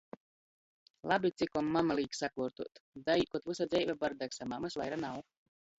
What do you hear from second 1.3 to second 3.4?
cikom mama līk sakuortuot. Daīt,